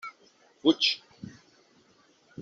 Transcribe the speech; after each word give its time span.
Fuig! 0.61 0.81